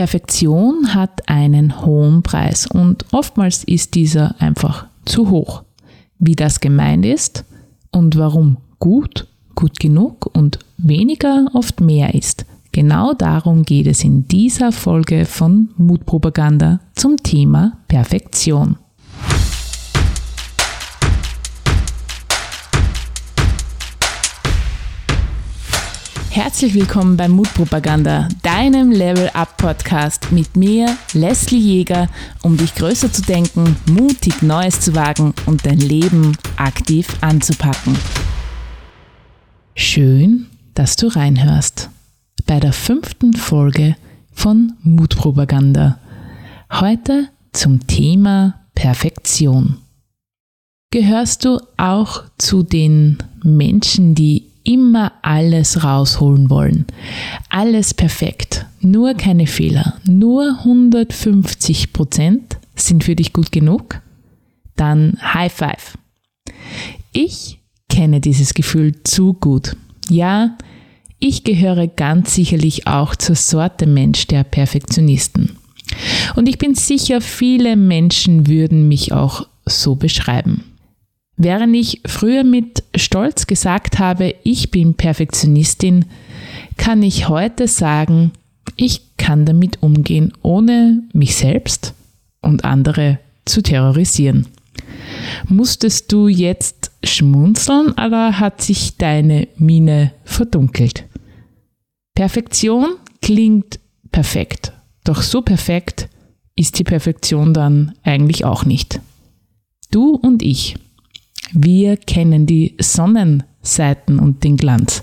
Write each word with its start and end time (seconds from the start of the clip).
Perfektion 0.00 0.94
hat 0.94 1.28
einen 1.28 1.84
hohen 1.84 2.22
Preis 2.22 2.66
und 2.66 3.04
oftmals 3.12 3.64
ist 3.64 3.94
dieser 3.94 4.34
einfach 4.40 4.86
zu 5.04 5.28
hoch. 5.28 5.62
Wie 6.18 6.34
das 6.34 6.60
gemeint 6.60 7.04
ist 7.04 7.44
und 7.90 8.16
warum 8.16 8.56
gut, 8.78 9.26
gut 9.54 9.78
genug 9.78 10.30
und 10.32 10.58
weniger 10.78 11.48
oft 11.52 11.82
mehr 11.82 12.14
ist. 12.14 12.46
Genau 12.72 13.12
darum 13.12 13.62
geht 13.62 13.88
es 13.88 14.02
in 14.02 14.26
dieser 14.26 14.72
Folge 14.72 15.26
von 15.26 15.68
Mutpropaganda 15.76 16.80
zum 16.94 17.18
Thema 17.18 17.76
Perfektion. 17.86 18.78
Herzlich 26.32 26.74
willkommen 26.74 27.16
bei 27.16 27.26
Mutpropaganda, 27.26 28.28
deinem 28.44 28.92
Level 28.92 29.28
Up 29.34 29.56
Podcast 29.56 30.30
mit 30.30 30.54
mir, 30.54 30.96
Leslie 31.12 31.58
Jäger, 31.58 32.08
um 32.42 32.56
dich 32.56 32.72
größer 32.76 33.12
zu 33.12 33.22
denken, 33.22 33.74
mutig 33.90 34.40
Neues 34.40 34.78
zu 34.80 34.94
wagen 34.94 35.34
und 35.46 35.66
dein 35.66 35.80
Leben 35.80 36.36
aktiv 36.56 37.08
anzupacken. 37.20 37.96
Schön, 39.74 40.46
dass 40.74 40.94
du 40.94 41.08
reinhörst 41.08 41.90
bei 42.46 42.60
der 42.60 42.72
fünften 42.72 43.32
Folge 43.32 43.96
von 44.32 44.74
Mutpropaganda. 44.82 45.98
Heute 46.70 47.28
zum 47.52 47.88
Thema 47.88 48.60
Perfektion. 48.76 49.78
Gehörst 50.92 51.44
du 51.44 51.58
auch 51.76 52.22
zu 52.38 52.62
den 52.62 53.18
Menschen, 53.42 54.14
die 54.14 54.49
immer 54.64 55.12
alles 55.22 55.84
rausholen 55.84 56.50
wollen. 56.50 56.86
Alles 57.48 57.94
perfekt, 57.94 58.66
nur 58.80 59.14
keine 59.14 59.46
Fehler, 59.46 59.94
nur 60.04 60.58
150 60.60 61.92
Prozent 61.92 62.58
sind 62.74 63.04
für 63.04 63.16
dich 63.16 63.32
gut 63.32 63.52
genug? 63.52 64.00
Dann 64.76 65.18
High 65.22 65.52
Five. 65.52 65.98
Ich 67.12 67.58
kenne 67.88 68.20
dieses 68.20 68.54
Gefühl 68.54 69.02
zu 69.02 69.34
gut. 69.34 69.76
Ja, 70.08 70.56
ich 71.18 71.44
gehöre 71.44 71.86
ganz 71.86 72.34
sicherlich 72.34 72.86
auch 72.86 73.14
zur 73.14 73.36
Sorte 73.36 73.86
Mensch 73.86 74.26
der 74.26 74.42
Perfektionisten. 74.44 75.56
Und 76.34 76.48
ich 76.48 76.58
bin 76.58 76.74
sicher, 76.74 77.20
viele 77.20 77.76
Menschen 77.76 78.46
würden 78.46 78.88
mich 78.88 79.12
auch 79.12 79.46
so 79.66 79.96
beschreiben. 79.96 80.64
Während 81.42 81.74
ich 81.74 82.02
früher 82.04 82.44
mit 82.44 82.82
Stolz 82.94 83.46
gesagt 83.46 83.98
habe, 83.98 84.34
ich 84.42 84.70
bin 84.70 84.92
Perfektionistin, 84.92 86.04
kann 86.76 87.02
ich 87.02 87.30
heute 87.30 87.66
sagen, 87.66 88.32
ich 88.76 89.16
kann 89.16 89.46
damit 89.46 89.82
umgehen, 89.82 90.34
ohne 90.42 91.02
mich 91.14 91.34
selbst 91.36 91.94
und 92.42 92.66
andere 92.66 93.20
zu 93.46 93.62
terrorisieren. 93.62 94.48
Musstest 95.48 96.12
du 96.12 96.28
jetzt 96.28 96.90
schmunzeln 97.02 97.92
oder 97.92 98.38
hat 98.38 98.60
sich 98.60 98.98
deine 98.98 99.48
Miene 99.56 100.12
verdunkelt? 100.24 101.04
Perfektion 102.14 102.96
klingt 103.22 103.80
perfekt, 104.12 104.74
doch 105.04 105.22
so 105.22 105.40
perfekt 105.40 106.10
ist 106.54 106.78
die 106.78 106.84
Perfektion 106.84 107.54
dann 107.54 107.94
eigentlich 108.02 108.44
auch 108.44 108.66
nicht. 108.66 109.00
Du 109.90 110.16
und 110.16 110.42
ich 110.42 110.76
wir 111.52 111.96
kennen 111.96 112.46
die 112.46 112.76
Sonnenseiten 112.80 114.18
und 114.18 114.44
den 114.44 114.56
Glanz. 114.56 115.02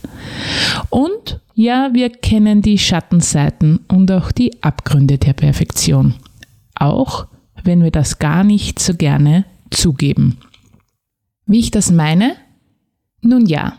Und 0.90 1.40
ja, 1.54 1.90
wir 1.94 2.10
kennen 2.10 2.62
die 2.62 2.78
Schattenseiten 2.78 3.80
und 3.88 4.12
auch 4.12 4.32
die 4.32 4.62
Abgründe 4.62 5.18
der 5.18 5.34
Perfektion. 5.34 6.16
Auch 6.76 7.28
wenn 7.64 7.84
wir 7.84 7.92
das 7.92 8.20
gar 8.20 8.44
nicht 8.44 8.80
so 8.80 8.94
gerne 8.94 9.46
zugeben. 9.72 10.38
Wie 11.46 11.60
ich 11.60 11.72
das 11.72 11.92
meine? 11.92 12.36
Nun 13.22 13.46
ja, 13.46 13.74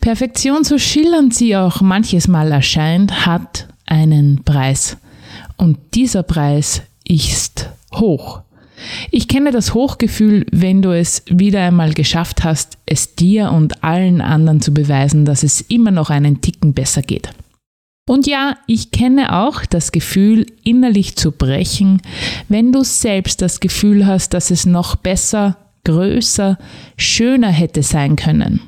Perfektion, 0.00 0.64
so 0.64 0.78
schillernd 0.78 1.32
sie 1.34 1.56
auch 1.56 1.80
manches 1.80 2.26
Mal 2.26 2.50
erscheint, 2.50 3.24
hat 3.24 3.68
einen 3.86 4.42
Preis. 4.44 4.96
Und 5.56 5.78
dieser 5.94 6.24
Preis 6.24 6.82
ist 7.04 7.68
hoch. 7.94 8.42
Ich 9.10 9.28
kenne 9.28 9.50
das 9.50 9.74
Hochgefühl, 9.74 10.46
wenn 10.50 10.82
du 10.82 10.90
es 10.90 11.22
wieder 11.28 11.62
einmal 11.62 11.94
geschafft 11.94 12.44
hast, 12.44 12.78
es 12.86 13.14
dir 13.14 13.50
und 13.52 13.84
allen 13.84 14.20
anderen 14.20 14.60
zu 14.60 14.72
beweisen, 14.72 15.24
dass 15.24 15.42
es 15.42 15.60
immer 15.60 15.90
noch 15.90 16.10
einen 16.10 16.40
Ticken 16.40 16.72
besser 16.72 17.02
geht. 17.02 17.30
Und 18.08 18.26
ja, 18.26 18.56
ich 18.66 18.90
kenne 18.90 19.38
auch 19.40 19.64
das 19.64 19.92
Gefühl, 19.92 20.46
innerlich 20.64 21.16
zu 21.16 21.30
brechen, 21.30 22.02
wenn 22.48 22.72
du 22.72 22.82
selbst 22.82 23.40
das 23.40 23.60
Gefühl 23.60 24.06
hast, 24.06 24.34
dass 24.34 24.50
es 24.50 24.66
noch 24.66 24.96
besser, 24.96 25.56
größer, 25.84 26.58
schöner 26.96 27.50
hätte 27.50 27.82
sein 27.82 28.16
können. 28.16 28.60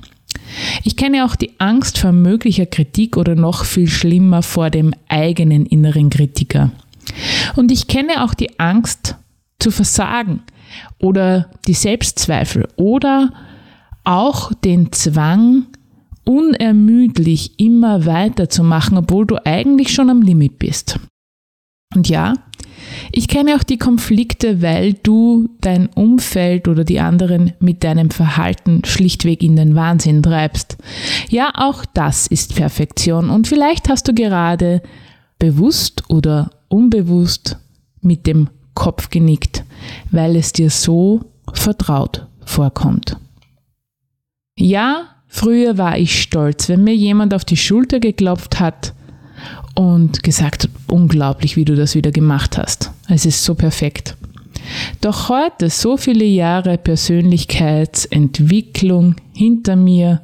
Ich 0.84 0.96
kenne 0.96 1.24
auch 1.24 1.34
die 1.34 1.58
Angst 1.58 1.98
vor 1.98 2.12
möglicher 2.12 2.66
Kritik 2.66 3.16
oder 3.16 3.34
noch 3.34 3.64
viel 3.64 3.88
schlimmer 3.88 4.42
vor 4.42 4.70
dem 4.70 4.94
eigenen 5.08 5.66
inneren 5.66 6.10
Kritiker. 6.10 6.70
Und 7.56 7.72
ich 7.72 7.88
kenne 7.88 8.24
auch 8.24 8.34
die 8.34 8.58
Angst 8.58 9.16
zu 9.64 9.70
versagen 9.70 10.42
oder 11.00 11.50
die 11.66 11.72
Selbstzweifel 11.72 12.68
oder 12.76 13.32
auch 14.04 14.52
den 14.52 14.92
Zwang, 14.92 15.66
unermüdlich 16.24 17.58
immer 17.58 18.04
weiterzumachen, 18.04 18.98
obwohl 18.98 19.26
du 19.26 19.36
eigentlich 19.44 19.92
schon 19.92 20.10
am 20.10 20.20
Limit 20.20 20.58
bist. 20.58 20.98
Und 21.94 22.08
ja, 22.08 22.34
ich 23.10 23.28
kenne 23.28 23.56
auch 23.56 23.62
die 23.62 23.78
Konflikte, 23.78 24.60
weil 24.60 24.94
du 24.94 25.48
dein 25.62 25.86
Umfeld 25.86 26.68
oder 26.68 26.84
die 26.84 27.00
anderen 27.00 27.52
mit 27.60 27.84
deinem 27.84 28.10
Verhalten 28.10 28.82
schlichtweg 28.84 29.42
in 29.42 29.56
den 29.56 29.74
Wahnsinn 29.74 30.22
treibst. 30.22 30.76
Ja, 31.30 31.52
auch 31.54 31.86
das 31.94 32.26
ist 32.26 32.54
Perfektion 32.54 33.30
und 33.30 33.48
vielleicht 33.48 33.88
hast 33.88 34.08
du 34.08 34.14
gerade 34.14 34.82
bewusst 35.38 36.02
oder 36.10 36.50
unbewusst 36.68 37.58
mit 38.02 38.26
dem 38.26 38.48
Kopf 38.74 39.10
genickt, 39.10 39.64
weil 40.10 40.36
es 40.36 40.52
dir 40.52 40.70
so 40.70 41.20
vertraut 41.52 42.26
vorkommt. 42.44 43.16
Ja, 44.56 45.08
früher 45.26 45.78
war 45.78 45.98
ich 45.98 46.22
stolz, 46.22 46.68
wenn 46.68 46.84
mir 46.84 46.94
jemand 46.94 47.34
auf 47.34 47.44
die 47.44 47.56
Schulter 47.56 47.98
geklopft 48.00 48.60
hat 48.60 48.94
und 49.74 50.22
gesagt 50.22 50.64
hat, 50.64 50.70
unglaublich, 50.88 51.56
wie 51.56 51.64
du 51.64 51.74
das 51.74 51.94
wieder 51.94 52.12
gemacht 52.12 52.58
hast. 52.58 52.90
Es 53.08 53.24
ist 53.26 53.44
so 53.44 53.54
perfekt. 53.54 54.16
Doch 55.00 55.28
heute, 55.28 55.68
so 55.70 55.96
viele 55.96 56.24
Jahre 56.24 56.78
Persönlichkeitsentwicklung 56.78 59.16
hinter 59.32 59.76
mir, 59.76 60.22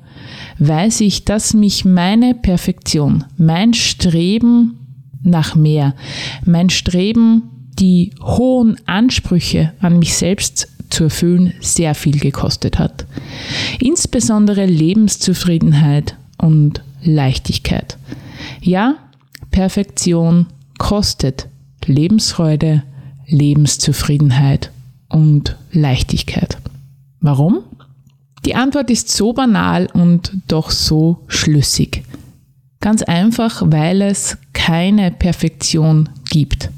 weiß 0.58 1.02
ich, 1.02 1.24
dass 1.24 1.54
mich 1.54 1.84
meine 1.84 2.34
Perfektion, 2.34 3.24
mein 3.36 3.74
Streben 3.74 4.78
nach 5.22 5.54
mehr, 5.54 5.94
mein 6.44 6.70
Streben 6.70 7.59
die 7.80 8.12
hohen 8.22 8.76
Ansprüche 8.86 9.72
an 9.80 9.98
mich 9.98 10.14
selbst 10.14 10.68
zu 10.91 11.04
erfüllen 11.04 11.54
sehr 11.60 11.94
viel 11.94 12.18
gekostet 12.18 12.78
hat. 12.78 13.06
Insbesondere 13.78 14.66
Lebenszufriedenheit 14.66 16.16
und 16.38 16.82
Leichtigkeit. 17.02 17.96
Ja, 18.60 18.96
Perfektion 19.50 20.46
kostet 20.78 21.48
Lebensfreude, 21.86 22.82
Lebenszufriedenheit 23.26 24.70
und 25.08 25.56
Leichtigkeit. 25.72 26.58
Warum? 27.20 27.60
Die 28.44 28.54
Antwort 28.54 28.91
ist 28.91 29.10
so 29.10 29.32
banal 29.32 29.88
und 29.92 30.32
doch 30.48 30.70
so 30.70 31.24
schlüssig. 31.28 32.02
Ganz 32.80 33.02
einfach, 33.02 33.62
weil 33.66 34.00
es 34.02 34.38
keine 34.54 35.10
Perfektion 35.10 36.08
gibt. 36.30 36.70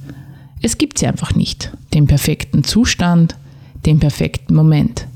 Es 0.63 0.79
gibt 0.79 0.99
sie 0.99 1.07
einfach 1.07 1.35
nicht. 1.35 1.73
Den 1.93 2.07
perfekten 2.07 2.65
Zustand, 2.65 3.37
den 3.85 3.99
perfekten 3.99 4.55
Moment. 4.55 5.07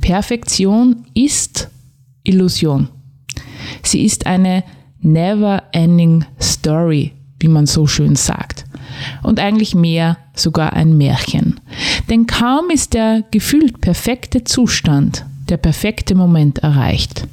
Perfektion 0.00 1.04
ist 1.14 1.70
Illusion. 2.24 2.88
Sie 3.82 4.04
ist 4.04 4.26
eine 4.26 4.64
never-ending 5.00 6.24
Story, 6.40 7.12
wie 7.38 7.48
man 7.48 7.66
so 7.66 7.86
schön 7.86 8.16
sagt. 8.16 8.64
Und 9.22 9.40
eigentlich 9.40 9.74
mehr 9.74 10.18
sogar 10.34 10.72
ein 10.72 10.96
Märchen. 10.96 11.60
Denn 12.10 12.26
kaum 12.26 12.70
ist 12.70 12.94
der 12.94 13.24
gefühlt 13.30 13.80
perfekte 13.80 14.44
Zustand, 14.44 15.24
der 15.48 15.56
perfekte 15.56 16.14
Moment 16.14 16.58
erreicht, 16.58 17.26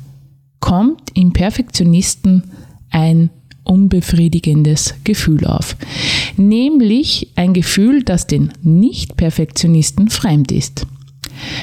kommt 0.60 1.12
im 1.16 1.34
Perfektionisten 1.34 2.52
ein 2.92 3.30
unbefriedigendes 3.64 4.96
Gefühl 5.04 5.46
auf. 5.46 5.76
Nämlich 6.40 7.34
ein 7.36 7.54
Gefühl, 7.54 8.04
das 8.04 8.26
den 8.26 8.54
Nicht-Perfektionisten 8.62 10.10
fremd 10.10 10.54
ist. 10.54 10.88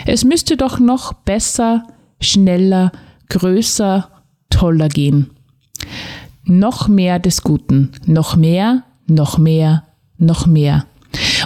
Es 0.04 0.22
müsste 0.22 0.58
doch 0.58 0.78
noch 0.78 1.14
besser, 1.14 1.84
schneller, 2.20 2.92
größer, 3.30 4.10
toller 4.50 4.90
gehen. 4.90 5.30
Noch 6.44 6.88
mehr 6.88 7.18
des 7.18 7.42
Guten, 7.42 7.92
noch 8.04 8.36
mehr, 8.36 8.82
noch 9.06 9.38
mehr, 9.38 9.84
noch 10.18 10.46
mehr. 10.46 10.84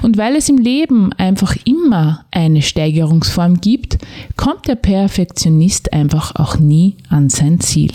Und 0.03 0.17
weil 0.17 0.35
es 0.35 0.49
im 0.49 0.59
Leben 0.59 1.12
einfach 1.12 1.55
immer 1.65 2.25
eine 2.32 2.62
Steigerungsform 2.62 3.61
gibt, 3.61 3.99
kommt 4.37 4.67
der 4.67 4.75
Perfektionist 4.75 5.93
einfach 5.93 6.35
auch 6.35 6.59
nie 6.59 6.97
an 7.09 7.31
sein 7.31 7.61
Ziel. 7.61 7.93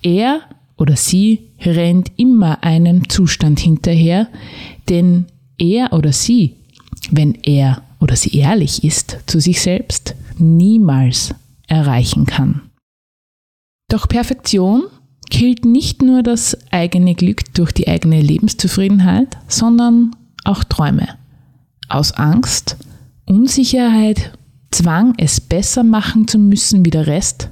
Er 0.00 0.40
oder 0.76 0.96
sie 0.96 1.50
rennt 1.60 2.12
immer 2.16 2.62
einem 2.62 3.08
Zustand 3.08 3.60
hinterher, 3.60 4.28
den 4.88 5.26
er 5.58 5.92
oder 5.92 6.12
sie, 6.12 6.56
wenn 7.10 7.34
er 7.34 7.82
oder 8.00 8.16
sie 8.16 8.36
ehrlich 8.36 8.84
ist 8.84 9.18
zu 9.26 9.40
sich 9.40 9.60
selbst, 9.60 10.14
niemals 10.38 11.34
erreichen 11.66 12.26
kann. 12.26 12.62
Doch 13.88 14.08
Perfektion 14.08 14.84
killt 15.30 15.64
nicht 15.64 16.02
nur 16.02 16.22
das 16.22 16.56
eigene 16.70 17.14
Glück 17.14 17.52
durch 17.54 17.72
die 17.72 17.88
eigene 17.88 18.20
Lebenszufriedenheit, 18.20 19.36
sondern 19.48 20.14
auch 20.44 20.64
Träume. 20.64 21.08
Aus 21.88 22.12
Angst, 22.12 22.76
Unsicherheit, 23.26 24.35
Zwang, 24.76 25.14
es 25.16 25.40
besser 25.40 25.82
machen 25.82 26.28
zu 26.28 26.38
müssen 26.38 26.84
wie 26.84 26.90
der 26.90 27.06
Rest, 27.06 27.48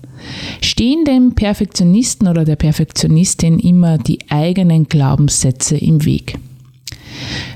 stehen 0.61 1.07
dem 1.07 1.35
Perfektionisten 1.35 2.29
oder 2.29 2.45
der 2.45 2.57
Perfektionistin 2.57 3.59
immer 3.59 3.97
die 3.97 4.19
eigenen 4.29 4.89
Glaubenssätze 4.89 5.79
im 5.79 6.05
Weg. 6.05 6.39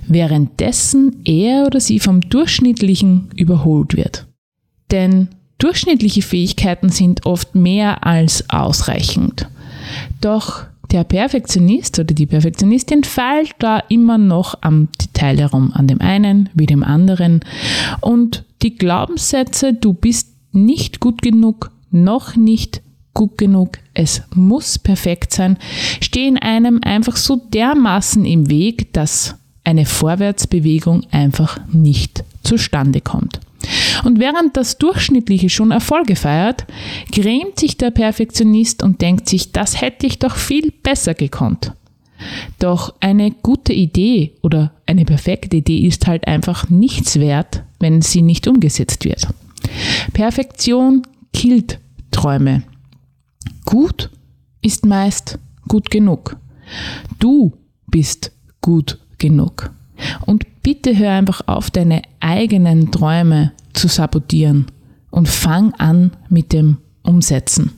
Währenddessen 0.07 1.21
er 1.27 1.67
oder 1.67 1.81
sie 1.81 2.01
vom 2.01 2.23
Durchschnittlichen 2.23 3.29
überholt 3.37 3.95
wird. 3.95 4.27
Denn 4.91 5.29
durchschnittliche 5.59 6.23
Fähigkeiten 6.23 6.89
sind 6.89 7.27
oft 7.27 7.55
mehr 7.55 8.07
als 8.07 8.49
ausreichend. 8.49 9.51
Doch 10.23 10.65
der 10.93 11.05
Perfektionist 11.05 11.99
oder 11.99 12.15
die 12.15 12.25
Perfektionistin 12.25 13.05
feilt 13.05 13.55
da 13.59 13.81
immer 13.91 14.17
noch 14.17 14.55
am 14.63 14.89
Detail 14.99 15.37
herum, 15.37 15.73
an 15.75 15.89
dem 15.89 16.01
einen 16.01 16.49
wie 16.55 16.65
dem 16.65 16.83
anderen. 16.83 17.41
Und 18.01 18.45
die 18.63 18.77
Glaubenssätze, 18.77 19.75
du 19.75 19.93
bist 19.93 20.35
nicht 20.53 21.01
gut 21.01 21.23
genug, 21.23 21.71
noch 21.91 22.37
nicht 22.37 22.83
gut 23.15 23.39
genug, 23.39 23.79
es 23.95 24.23
muss 24.35 24.79
perfekt 24.79 25.33
sein, 25.33 25.59
stehen 26.01 26.39
einem 26.39 26.81
einfach 26.83 27.17
so 27.17 27.37
dermaßen 27.37 28.25
im 28.25 28.49
Weg, 28.49 28.93
dass 28.93 29.37
eine 29.65 29.87
Vorwärtsbewegung 29.87 31.05
einfach 31.11 31.59
nicht 31.73 32.25
zustande 32.43 33.01
kommt. 33.01 33.41
Und 34.05 34.21
während 34.21 34.57
das 34.57 34.79
Durchschnittliche 34.79 35.51
schon 35.51 35.73
Erfolge 35.73 36.17
feiert, 36.17 36.65
grämt 37.13 37.59
sich 37.59 37.77
der 37.77 37.91
Perfektionist 37.91 38.83
und 38.83 39.03
denkt 39.03 39.29
sich, 39.29 39.53
das 39.53 39.81
hätte 39.81 40.07
ich 40.07 40.19
doch 40.19 40.37
viel 40.37 40.73
besser 40.83 41.15
gekonnt. 41.15 41.73
Doch 42.59 42.95
eine 43.01 43.31
gute 43.31 43.73
Idee 43.73 44.35
oder 44.43 44.73
eine 44.87 45.05
perfekte 45.05 45.57
Idee 45.57 45.87
ist 45.87 46.07
halt 46.07 46.27
einfach 46.27 46.69
nichts 46.71 47.19
wert, 47.19 47.63
wenn 47.79 48.03
sie 48.03 48.23
nicht 48.23 48.49
umgesetzt 48.49 49.05
wird. 49.05 49.27
Perfektion 50.13 51.03
killt 51.33 51.79
Träume. 52.11 52.63
Gut 53.65 54.11
ist 54.63 54.87
meist 54.87 55.39
gut 55.69 55.91
genug. 55.91 56.37
Du 57.19 57.53
bist 57.87 58.33
gut 58.61 58.99
genug. 59.19 59.71
Und 60.27 60.47
bitte 60.63 60.97
hör 60.97 61.13
einfach 61.13 61.43
auf, 61.47 61.71
deine 61.71 62.03
eigenen 62.21 62.91
Träume 62.91 63.53
zu 63.73 63.89
sabotieren 63.89 64.67
und 65.11 65.29
fang 65.29 65.75
an 65.75 66.13
mit 66.29 66.53
dem 66.53 66.79
Umsetzen. 67.03 67.78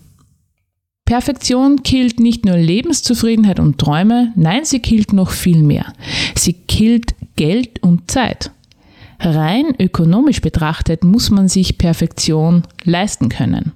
Perfektion 1.10 1.82
killt 1.82 2.20
nicht 2.20 2.44
nur 2.44 2.56
Lebenszufriedenheit 2.56 3.58
und 3.58 3.78
Träume, 3.78 4.32
nein, 4.36 4.64
sie 4.64 4.78
killt 4.78 5.12
noch 5.12 5.30
viel 5.30 5.60
mehr. 5.60 5.92
Sie 6.36 6.52
killt 6.52 7.16
Geld 7.34 7.82
und 7.82 8.08
Zeit. 8.08 8.52
Rein 9.18 9.74
ökonomisch 9.80 10.40
betrachtet 10.40 11.02
muss 11.02 11.30
man 11.30 11.48
sich 11.48 11.78
Perfektion 11.78 12.62
leisten 12.84 13.28
können. 13.28 13.72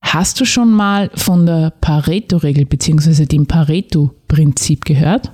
Hast 0.00 0.40
du 0.40 0.46
schon 0.46 0.72
mal 0.72 1.10
von 1.14 1.44
der 1.44 1.68
Pareto-Regel 1.82 2.64
bzw. 2.64 3.26
dem 3.26 3.44
Pareto-Prinzip 3.44 4.86
gehört? 4.86 5.30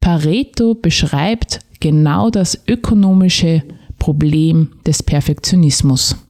Pareto 0.00 0.74
beschreibt 0.74 1.60
genau 1.80 2.28
das 2.28 2.62
ökonomische 2.68 3.62
Problem 3.98 4.72
des 4.84 5.02
Perfektionismus. 5.02 6.25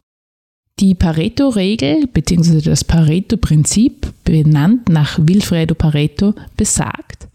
Die 0.78 0.94
Pareto-Regel 0.94 2.06
bzw. 2.06 2.60
das 2.60 2.84
Pareto-Prinzip, 2.84 4.12
benannt 4.24 4.90
nach 4.90 5.18
Wilfredo 5.18 5.74
Pareto, 5.74 6.34
besagt, 6.58 7.28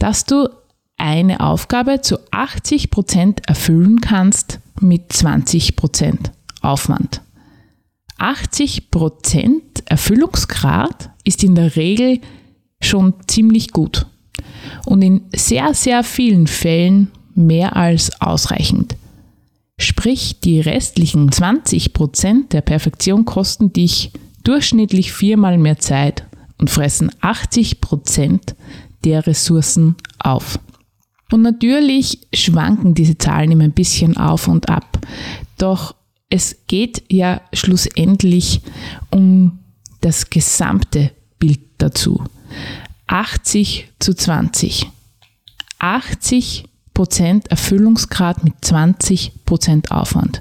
dass 0.00 0.24
du 0.24 0.48
eine 0.96 1.38
Aufgabe 1.38 2.00
zu 2.00 2.18
80 2.32 2.90
Prozent 2.90 3.48
erfüllen 3.48 4.00
kannst 4.00 4.58
mit 4.80 5.12
20 5.12 5.76
Prozent 5.76 6.32
Aufwand. 6.60 7.20
80 8.18 8.90
Prozent 8.90 9.84
Erfüllungsgrad 9.84 11.10
ist 11.22 11.44
in 11.44 11.54
der 11.54 11.76
Regel 11.76 12.20
schon 12.80 13.14
ziemlich 13.28 13.70
gut 13.70 14.06
und 14.86 15.02
in 15.02 15.20
sehr, 15.32 15.72
sehr 15.72 16.02
vielen 16.02 16.48
Fällen 16.48 17.12
mehr 17.36 17.76
als 17.76 18.20
ausreichend. 18.20 18.96
Sprich, 19.78 20.40
die 20.40 20.60
restlichen 20.60 21.30
20% 21.30 22.48
der 22.48 22.62
Perfektion 22.62 23.24
kosten 23.24 23.72
dich 23.72 24.10
durchschnittlich 24.42 25.12
viermal 25.12 25.58
mehr 25.58 25.78
Zeit 25.78 26.24
und 26.58 26.70
fressen 26.70 27.10
80% 27.20 28.54
der 29.04 29.26
Ressourcen 29.26 29.96
auf. 30.18 30.58
Und 31.30 31.42
natürlich 31.42 32.20
schwanken 32.32 32.94
diese 32.94 33.18
Zahlen 33.18 33.52
immer 33.52 33.64
ein 33.64 33.72
bisschen 33.72 34.16
auf 34.16 34.48
und 34.48 34.68
ab. 34.68 34.98
Doch 35.58 35.94
es 36.30 36.56
geht 36.66 37.04
ja 37.10 37.42
schlussendlich 37.52 38.60
um 39.10 39.58
das 40.00 40.30
gesamte 40.30 41.10
Bild 41.38 41.60
dazu. 41.78 42.24
80 43.08 43.88
zu 43.98 44.14
20. 44.14 44.86
80 45.78 46.64
Prozent 46.96 47.50
Erfüllungsgrad 47.50 48.42
mit 48.42 48.54
20 48.62 49.44
Prozent 49.44 49.90
Aufwand. 49.90 50.40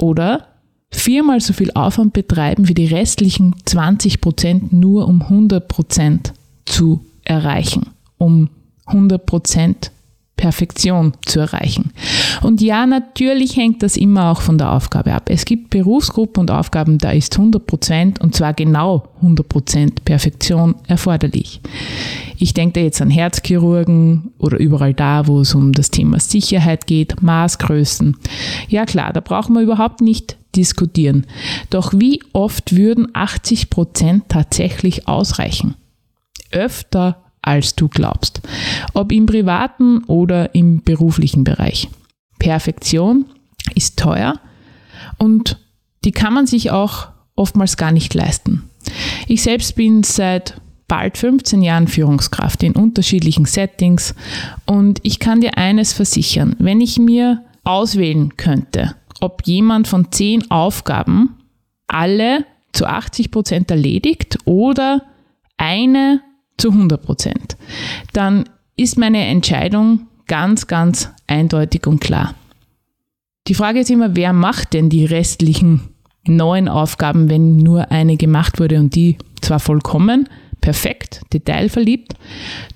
Oder 0.00 0.46
viermal 0.92 1.40
so 1.40 1.52
viel 1.52 1.72
Aufwand 1.72 2.12
betreiben 2.12 2.68
wie 2.68 2.74
die 2.74 2.86
restlichen 2.86 3.56
20 3.64 4.20
Prozent 4.20 4.72
nur 4.72 5.08
um 5.08 5.22
100 5.22 5.66
Prozent 5.66 6.32
zu 6.64 7.04
erreichen, 7.24 7.90
um 8.18 8.50
100 8.86 9.26
Prozent 9.26 9.90
Perfektion 10.44 11.14
zu 11.24 11.40
erreichen. 11.40 11.92
Und 12.42 12.60
ja, 12.60 12.84
natürlich 12.84 13.56
hängt 13.56 13.82
das 13.82 13.96
immer 13.96 14.30
auch 14.30 14.42
von 14.42 14.58
der 14.58 14.72
Aufgabe 14.72 15.14
ab. 15.14 15.30
Es 15.30 15.46
gibt 15.46 15.70
Berufsgruppen 15.70 16.42
und 16.42 16.50
Aufgaben, 16.50 16.98
da 16.98 17.12
ist 17.12 17.38
100% 17.38 18.20
und 18.20 18.34
zwar 18.34 18.52
genau 18.52 19.08
100% 19.22 20.02
Perfektion 20.04 20.74
erforderlich. 20.86 21.62
Ich 22.36 22.52
denke 22.52 22.74
da 22.74 22.80
jetzt 22.84 23.00
an 23.00 23.08
Herzchirurgen 23.08 24.32
oder 24.36 24.58
überall 24.58 24.92
da, 24.92 25.26
wo 25.26 25.40
es 25.40 25.54
um 25.54 25.72
das 25.72 25.90
Thema 25.90 26.20
Sicherheit 26.20 26.86
geht, 26.86 27.22
Maßgrößen. 27.22 28.14
Ja 28.68 28.84
klar, 28.84 29.14
da 29.14 29.20
brauchen 29.20 29.54
wir 29.54 29.62
überhaupt 29.62 30.02
nicht 30.02 30.36
diskutieren. 30.54 31.26
Doch 31.70 31.94
wie 31.96 32.20
oft 32.34 32.76
würden 32.76 33.10
80% 33.12 34.24
tatsächlich 34.28 35.08
ausreichen? 35.08 35.74
Öfter 36.50 37.23
als 37.46 37.74
du 37.74 37.88
glaubst. 37.88 38.40
Ob 38.94 39.12
im 39.12 39.26
privaten 39.26 40.04
oder 40.04 40.54
im 40.54 40.82
beruflichen 40.82 41.44
Bereich. 41.44 41.88
Perfektion 42.38 43.26
ist 43.74 43.98
teuer 43.98 44.40
und 45.18 45.58
die 46.04 46.12
kann 46.12 46.34
man 46.34 46.46
sich 46.46 46.70
auch 46.70 47.08
oftmals 47.36 47.76
gar 47.76 47.92
nicht 47.92 48.14
leisten. 48.14 48.68
Ich 49.26 49.42
selbst 49.42 49.76
bin 49.76 50.02
seit 50.02 50.60
bald 50.86 51.16
15 51.16 51.62
Jahren 51.62 51.88
Führungskraft 51.88 52.62
in 52.62 52.72
unterschiedlichen 52.72 53.46
Settings 53.46 54.14
und 54.66 55.00
ich 55.02 55.18
kann 55.18 55.40
dir 55.40 55.56
eines 55.56 55.92
versichern, 55.92 56.56
wenn 56.58 56.80
ich 56.80 56.98
mir 56.98 57.42
auswählen 57.64 58.36
könnte, 58.36 58.94
ob 59.20 59.42
jemand 59.46 59.88
von 59.88 60.12
10 60.12 60.50
Aufgaben 60.50 61.36
alle 61.86 62.44
zu 62.72 62.86
80 62.86 63.30
Prozent 63.30 63.70
erledigt 63.70 64.38
oder 64.44 65.02
eine 65.56 66.20
zu 66.56 66.70
100 66.70 67.02
Prozent, 67.02 67.56
dann 68.12 68.44
ist 68.76 68.98
meine 68.98 69.24
Entscheidung 69.26 70.06
ganz, 70.26 70.66
ganz 70.66 71.10
eindeutig 71.26 71.86
und 71.86 72.00
klar. 72.00 72.34
Die 73.46 73.54
Frage 73.54 73.80
ist 73.80 73.90
immer, 73.90 74.16
wer 74.16 74.32
macht 74.32 74.72
denn 74.72 74.88
die 74.88 75.04
restlichen 75.04 75.82
neuen 76.26 76.68
Aufgaben, 76.68 77.28
wenn 77.28 77.58
nur 77.58 77.90
eine 77.90 78.16
gemacht 78.16 78.58
wurde 78.58 78.78
und 78.78 78.94
die 78.94 79.18
zwar 79.42 79.60
vollkommen, 79.60 80.28
perfekt, 80.60 81.20
detailverliebt, 81.32 82.14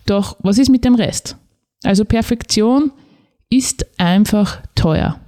doch 0.05 0.37
was 0.41 0.59
ist 0.59 0.69
mit 0.69 0.85
dem 0.85 0.95
Rest? 0.95 1.37
Also 1.85 2.05
Perfektion 2.05 2.93
ist 3.49 3.87
einfach 3.99 4.61
teuer. 4.75 5.19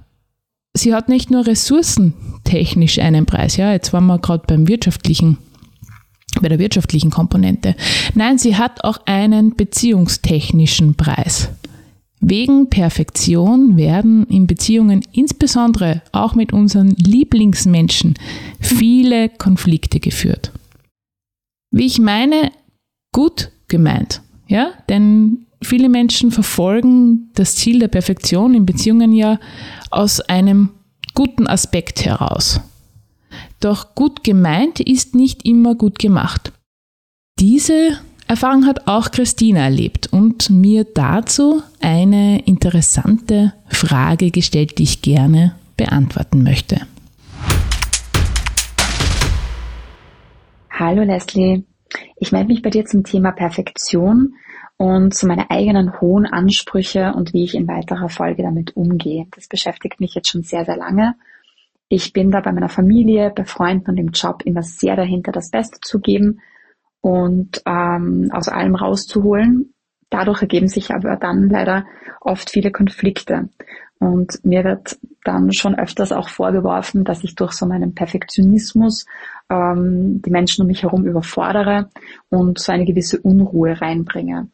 Sie 0.73 0.93
hat 0.93 1.09
nicht 1.09 1.31
nur 1.31 1.47
ressourcentechnisch 1.47 2.99
einen 2.99 3.25
Preis, 3.25 3.57
ja, 3.57 3.71
jetzt 3.71 3.93
waren 3.93 4.05
wir 4.05 4.19
gerade 4.19 4.43
beim 4.45 4.67
wirtschaftlichen 4.67 5.37
bei 6.39 6.47
der 6.47 6.59
wirtschaftlichen 6.59 7.09
Komponente. 7.09 7.75
Nein, 8.15 8.37
sie 8.37 8.55
hat 8.55 8.83
auch 8.83 8.99
einen 9.05 9.55
beziehungstechnischen 9.55 10.95
Preis. 10.95 11.49
Wegen 12.21 12.69
Perfektion 12.69 13.77
werden 13.77 14.27
in 14.27 14.45
Beziehungen, 14.45 15.03
insbesondere 15.11 16.03
auch 16.11 16.35
mit 16.35 16.53
unseren 16.53 16.91
Lieblingsmenschen, 16.91 18.13
viele 18.59 19.27
Konflikte 19.27 19.99
geführt. 19.99 20.51
Wie 21.71 21.87
ich 21.87 21.99
meine, 21.99 22.51
gut 23.11 23.49
gemeint, 23.67 24.21
ja, 24.47 24.71
denn 24.87 25.47
viele 25.63 25.89
Menschen 25.89 26.29
verfolgen 26.29 27.31
das 27.33 27.55
Ziel 27.55 27.79
der 27.79 27.87
Perfektion 27.87 28.53
in 28.53 28.67
Beziehungen 28.67 29.13
ja 29.13 29.39
aus 29.89 30.21
einem 30.21 30.69
guten 31.15 31.47
Aspekt 31.47 32.05
heraus. 32.05 32.61
Doch 33.61 33.93
gut 33.93 34.23
gemeint 34.23 34.79
ist 34.79 35.13
nicht 35.13 35.45
immer 35.45 35.75
gut 35.75 35.99
gemacht. 35.99 36.51
Diese 37.39 37.99
Erfahrung 38.27 38.65
hat 38.65 38.87
auch 38.87 39.11
Christina 39.11 39.59
erlebt 39.59 40.11
und 40.11 40.49
mir 40.49 40.83
dazu 40.83 41.61
eine 41.79 42.43
interessante 42.47 43.53
Frage 43.67 44.31
gestellt, 44.31 44.79
die 44.79 44.83
ich 44.83 45.03
gerne 45.03 45.55
beantworten 45.77 46.41
möchte. 46.41 46.87
Hallo 50.71 51.03
Leslie, 51.03 51.63
ich 52.15 52.31
melde 52.31 52.47
mich 52.47 52.63
bei 52.63 52.71
dir 52.71 52.85
zum 52.85 53.03
Thema 53.03 53.31
Perfektion 53.31 54.33
und 54.77 55.13
zu 55.13 55.27
meinen 55.27 55.45
eigenen 55.49 56.01
hohen 56.01 56.25
Ansprüche 56.25 57.13
und 57.13 57.33
wie 57.33 57.43
ich 57.43 57.53
in 57.53 57.67
weiterer 57.67 58.09
Folge 58.09 58.41
damit 58.41 58.75
umgehe. 58.75 59.27
Das 59.35 59.47
beschäftigt 59.47 59.99
mich 59.99 60.15
jetzt 60.15 60.29
schon 60.29 60.41
sehr, 60.41 60.65
sehr 60.65 60.77
lange. 60.77 61.13
Ich 61.93 62.13
bin 62.13 62.31
da 62.31 62.39
bei 62.39 62.53
meiner 62.53 62.69
Familie, 62.69 63.33
bei 63.35 63.43
Freunden 63.43 63.91
und 63.91 63.97
im 63.97 64.11
Job 64.11 64.43
immer 64.45 64.63
sehr 64.63 64.95
dahinter, 64.95 65.33
das 65.33 65.51
Beste 65.51 65.77
zu 65.81 65.99
geben 65.99 66.39
und 67.01 67.61
ähm, 67.65 68.29
aus 68.31 68.47
allem 68.47 68.75
rauszuholen. 68.75 69.73
Dadurch 70.09 70.41
ergeben 70.41 70.69
sich 70.69 70.91
aber 70.91 71.17
dann 71.17 71.49
leider 71.49 71.85
oft 72.21 72.49
viele 72.49 72.71
Konflikte. 72.71 73.49
Und 73.99 74.39
mir 74.45 74.63
wird 74.63 74.99
dann 75.25 75.51
schon 75.51 75.77
öfters 75.77 76.13
auch 76.13 76.29
vorgeworfen, 76.29 77.03
dass 77.03 77.25
ich 77.25 77.35
durch 77.35 77.51
so 77.51 77.65
meinen 77.65 77.93
Perfektionismus 77.93 79.05
ähm, 79.49 80.21
die 80.21 80.31
Menschen 80.31 80.61
um 80.61 80.67
mich 80.67 80.83
herum 80.83 81.05
überfordere 81.05 81.89
und 82.29 82.57
so 82.57 82.71
eine 82.71 82.85
gewisse 82.85 83.19
Unruhe 83.19 83.81
reinbringe. 83.81 84.47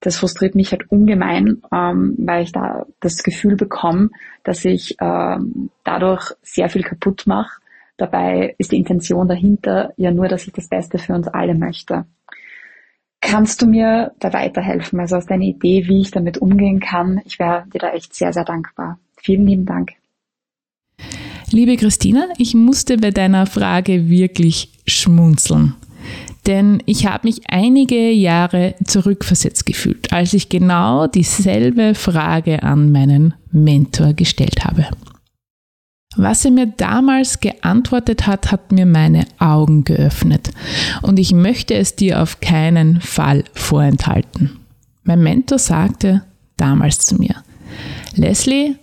Das 0.00 0.16
frustriert 0.16 0.54
mich 0.54 0.72
halt 0.72 0.90
ungemein, 0.90 1.62
ähm, 1.72 2.14
weil 2.18 2.44
ich 2.44 2.52
da 2.52 2.86
das 3.00 3.22
Gefühl 3.22 3.56
bekomme, 3.56 4.10
dass 4.44 4.64
ich 4.64 4.96
ähm, 5.00 5.70
dadurch 5.84 6.32
sehr 6.42 6.70
viel 6.70 6.82
kaputt 6.82 7.26
mache 7.26 7.60
Dabei 8.00 8.54
ist 8.56 8.72
die 8.72 8.78
Intention 8.78 9.28
dahinter 9.28 9.92
ja 9.98 10.10
nur, 10.10 10.26
dass 10.26 10.46
ich 10.46 10.54
das 10.54 10.68
Beste 10.68 10.96
für 10.96 11.12
uns 11.12 11.28
alle 11.28 11.54
möchte. 11.54 12.06
Kannst 13.20 13.60
du 13.60 13.66
mir 13.66 14.12
da 14.20 14.32
weiterhelfen? 14.32 14.98
Also 15.00 15.16
aus 15.16 15.26
deiner 15.26 15.44
Idee, 15.44 15.86
wie 15.86 16.00
ich 16.00 16.10
damit 16.10 16.38
umgehen 16.38 16.80
kann? 16.80 17.20
Ich 17.26 17.38
wäre 17.38 17.66
dir 17.70 17.78
da 17.78 17.92
echt 17.92 18.14
sehr, 18.14 18.32
sehr 18.32 18.46
dankbar. 18.46 18.98
Vielen 19.18 19.46
lieben 19.46 19.66
Dank. 19.66 19.90
Liebe 21.50 21.76
Christina, 21.76 22.24
ich 22.38 22.54
musste 22.54 22.96
bei 22.96 23.10
deiner 23.10 23.44
Frage 23.44 24.08
wirklich 24.08 24.72
schmunzeln. 24.86 25.74
Denn 26.46 26.82
ich 26.86 27.06
habe 27.06 27.26
mich 27.28 27.42
einige 27.48 28.10
Jahre 28.10 28.74
zurückversetzt 28.84 29.66
gefühlt, 29.66 30.12
als 30.12 30.32
ich 30.32 30.48
genau 30.48 31.06
dieselbe 31.06 31.94
Frage 31.94 32.62
an 32.62 32.90
meinen 32.92 33.34
Mentor 33.52 34.14
gestellt 34.14 34.64
habe. 34.64 34.86
Was 36.16 36.44
er 36.44 36.50
mir 36.50 36.66
damals 36.66 37.40
geantwortet 37.40 38.26
hat, 38.26 38.50
hat 38.50 38.72
mir 38.72 38.86
meine 38.86 39.26
Augen 39.38 39.84
geöffnet. 39.84 40.50
Und 41.02 41.18
ich 41.18 41.32
möchte 41.32 41.74
es 41.74 41.94
dir 41.94 42.20
auf 42.20 42.40
keinen 42.40 43.00
Fall 43.00 43.44
vorenthalten. 43.54 44.58
Mein 45.04 45.22
Mentor 45.22 45.58
sagte 45.58 46.22
damals 46.56 47.06
zu 47.06 47.16
mir, 47.16 47.36
Leslie, 48.16 48.74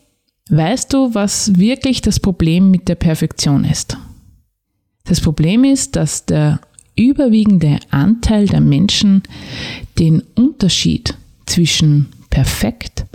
weißt 0.50 0.94
du, 0.94 1.14
was 1.14 1.58
wirklich 1.58 2.02
das 2.02 2.20
Problem 2.20 2.72
mit 2.72 2.88
der 2.88 2.96
Perfektion 2.96 3.66
ist? 3.66 3.98
Das 5.04 5.20
Problem 5.22 5.64
ist, 5.64 5.96
dass 5.96 6.26
der 6.26 6.60
überwiegende 6.98 7.80
Anteil 7.92 8.48
der 8.48 8.62
Menschen 8.62 9.24
den 10.00 10.22
Unterschied 10.36 11.16
zwischen 11.46 12.08
perfekt 12.30 13.06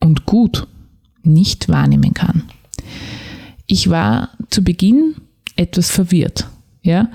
und 0.00 0.24
gut 0.24 0.66
nicht 1.22 1.68
wahrnehmen 1.68 2.14
kann. 2.14 2.44
Ich 3.66 3.90
war 3.90 4.30
zu 4.50 4.62
Beginn 4.62 5.16
etwas 5.56 5.90
verwirrt, 5.90 6.48
ja. 6.82 7.08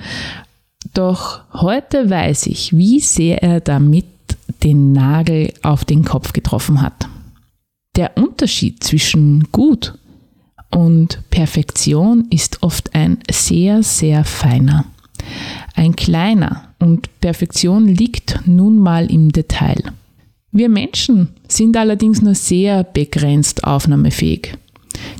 Doch 0.93 1.41
heute 1.53 2.09
weiß 2.09 2.47
ich, 2.47 2.75
wie 2.75 2.99
sehr 2.99 3.43
er 3.43 3.59
damit 3.59 4.05
den 4.63 4.91
Nagel 4.91 5.53
auf 5.61 5.85
den 5.85 6.03
Kopf 6.03 6.33
getroffen 6.33 6.81
hat. 6.81 7.07
Der 7.95 8.17
Unterschied 8.17 8.83
zwischen 8.83 9.51
gut 9.51 9.93
und 10.71 11.19
Perfektion 11.29 12.27
ist 12.29 12.63
oft 12.63 12.95
ein 12.95 13.19
sehr, 13.29 13.83
sehr 13.83 14.23
feiner. 14.23 14.85
Ein 15.79 15.95
kleiner 15.95 16.73
und 16.79 17.21
Perfektion 17.21 17.87
liegt 17.87 18.41
nun 18.45 18.79
mal 18.79 19.09
im 19.09 19.31
Detail. 19.31 19.81
Wir 20.51 20.67
Menschen 20.67 21.29
sind 21.47 21.77
allerdings 21.77 22.21
nur 22.21 22.35
sehr 22.35 22.83
begrenzt 22.83 23.63
aufnahmefähig. 23.63 24.57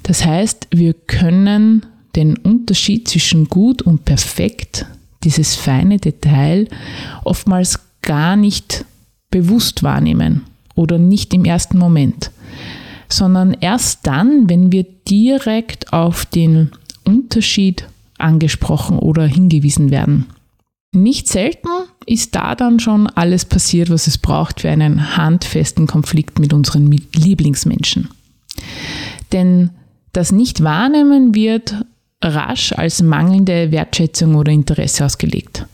Das 0.04 0.25
heißt, 0.25 0.68
wir 0.72 0.96
können 0.96 1.86
den 2.18 2.36
Unterschied 2.36 3.08
zwischen 3.08 3.46
gut 3.46 3.82
und 3.84 4.04
perfekt, 4.04 4.86
dieses 5.24 5.56
feine 5.56 5.98
Detail, 5.98 6.68
oftmals 7.24 7.80
gar 8.01 8.36
nicht 8.36 8.84
bewusst 9.32 9.82
wahrnehmen 9.82 10.42
oder 10.75 10.98
nicht 10.98 11.34
im 11.34 11.46
ersten 11.46 11.78
Moment, 11.78 12.32
sondern 13.08 13.54
erst 13.54 14.06
dann, 14.06 14.50
wenn 14.50 14.74
wir 14.74 14.86
direkt 15.08 15.94
auf 15.94 16.25
den 16.25 16.72
Unterschied 17.06 17.88
angesprochen 18.18 19.00
oder 19.00 19.25
hingewiesen 19.25 19.89
werden. 19.89 20.25
Nicht 20.91 21.27
selten 21.27 21.69
ist 22.08 22.34
da 22.36 22.55
dann 22.55 22.79
schon 22.79 23.08
alles 23.08 23.46
passiert, 23.46 23.91
was 23.91 24.08
es 24.08 24.17
braucht 24.17 24.62
für 24.62 24.69
einen 24.69 25.15
handfesten 25.17 25.86
Konflikt 25.86 26.39
mit 26.39 26.51
unseren 26.51 26.91
Lieblingsmenschen. 26.91 28.10
Denn 29.31 29.69
das 30.13 30.31
Nicht-Wahrnehmen 30.31 31.36
wird 31.36 31.75
rasch 32.24 32.74
als 32.74 33.01
mangelnde 33.01 33.72
Wertschätzung 33.72 34.36
oder 34.36 34.51
Interesse 34.51 35.05
ausgelegt. 35.05 35.67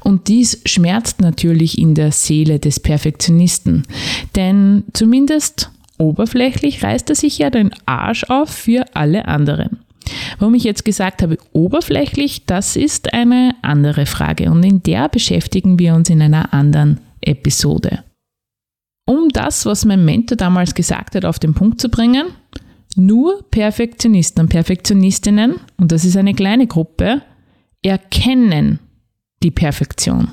Und 0.00 0.28
dies 0.28 0.60
schmerzt 0.66 1.20
natürlich 1.20 1.78
in 1.78 1.94
der 1.94 2.12
Seele 2.12 2.58
des 2.58 2.80
Perfektionisten, 2.80 3.84
denn 4.36 4.84
zumindest 4.92 5.70
oberflächlich 5.96 6.82
reißt 6.82 7.08
er 7.10 7.16
sich 7.16 7.38
ja 7.38 7.50
den 7.50 7.70
Arsch 7.86 8.24
auf 8.24 8.50
für 8.50 8.84
alle 8.94 9.26
anderen. 9.26 9.78
Warum 10.38 10.54
ich 10.54 10.64
jetzt 10.64 10.84
gesagt 10.84 11.22
habe, 11.22 11.38
oberflächlich, 11.52 12.46
das 12.46 12.76
ist 12.76 13.12
eine 13.12 13.54
andere 13.62 14.06
Frage 14.06 14.50
und 14.50 14.62
in 14.64 14.82
der 14.82 15.08
beschäftigen 15.08 15.78
wir 15.78 15.94
uns 15.94 16.10
in 16.10 16.22
einer 16.22 16.52
anderen 16.52 17.00
Episode. 17.20 18.04
Um 19.06 19.28
das, 19.30 19.66
was 19.66 19.84
mein 19.84 20.04
Mentor 20.04 20.36
damals 20.36 20.74
gesagt 20.74 21.14
hat, 21.14 21.24
auf 21.24 21.38
den 21.38 21.54
Punkt 21.54 21.80
zu 21.80 21.88
bringen, 21.88 22.28
nur 22.96 23.42
Perfektionisten 23.50 24.42
und 24.42 24.48
Perfektionistinnen, 24.48 25.56
und 25.76 25.92
das 25.92 26.04
ist 26.04 26.16
eine 26.16 26.34
kleine 26.34 26.66
Gruppe, 26.66 27.22
erkennen 27.82 28.78
die 29.42 29.50
Perfektion. 29.50 30.32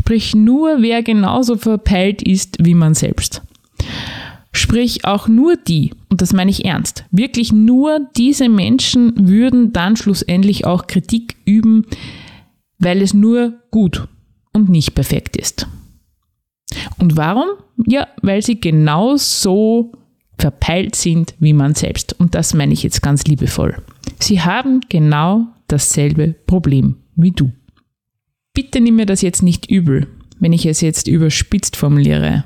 Sprich, 0.00 0.34
nur 0.34 0.82
wer 0.82 1.02
genauso 1.02 1.56
verpeilt 1.56 2.22
ist 2.22 2.58
wie 2.60 2.74
man 2.74 2.94
selbst. 2.94 3.42
Sprich, 4.56 5.04
auch 5.04 5.28
nur 5.28 5.56
die, 5.56 5.92
und 6.08 6.22
das 6.22 6.32
meine 6.32 6.50
ich 6.50 6.64
ernst, 6.64 7.04
wirklich 7.10 7.52
nur 7.52 8.00
diese 8.16 8.48
Menschen 8.48 9.28
würden 9.28 9.72
dann 9.72 9.96
schlussendlich 9.96 10.64
auch 10.64 10.86
Kritik 10.86 11.36
üben, 11.44 11.86
weil 12.78 13.02
es 13.02 13.14
nur 13.14 13.54
gut 13.70 14.08
und 14.52 14.68
nicht 14.68 14.94
perfekt 14.94 15.36
ist. 15.36 15.66
Und 16.98 17.16
warum? 17.16 17.48
Ja, 17.86 18.08
weil 18.22 18.42
sie 18.42 18.60
genau 18.60 19.16
so 19.16 19.92
verpeilt 20.38 20.94
sind 20.96 21.34
wie 21.38 21.52
man 21.52 21.74
selbst. 21.74 22.18
Und 22.18 22.34
das 22.34 22.54
meine 22.54 22.72
ich 22.72 22.82
jetzt 22.82 23.02
ganz 23.02 23.24
liebevoll. 23.24 23.76
Sie 24.20 24.40
haben 24.40 24.80
genau 24.88 25.46
dasselbe 25.68 26.34
Problem 26.46 26.96
wie 27.14 27.32
du. 27.32 27.52
Bitte 28.54 28.80
nimm 28.80 28.96
mir 28.96 29.06
das 29.06 29.22
jetzt 29.22 29.42
nicht 29.42 29.70
übel, 29.70 30.06
wenn 30.38 30.52
ich 30.52 30.66
es 30.66 30.80
jetzt 30.80 31.08
überspitzt 31.08 31.76
formuliere. 31.76 32.44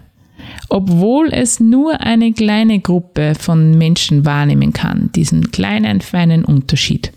Obwohl 0.68 1.28
es 1.32 1.60
nur 1.60 2.00
eine 2.00 2.32
kleine 2.32 2.80
Gruppe 2.80 3.34
von 3.34 3.76
Menschen 3.76 4.24
wahrnehmen 4.24 4.72
kann, 4.72 5.10
diesen 5.14 5.50
kleinen, 5.50 6.00
feinen 6.00 6.44
Unterschied, 6.44 7.12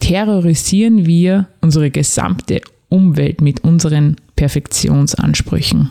terrorisieren 0.00 1.06
wir 1.06 1.48
unsere 1.60 1.90
gesamte 1.90 2.60
Umwelt 2.88 3.40
mit 3.40 3.64
unseren 3.64 4.16
Perfektionsansprüchen. 4.36 5.90